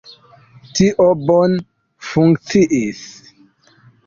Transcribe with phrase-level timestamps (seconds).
[0.79, 1.59] Tio bone
[2.13, 3.05] funkciis.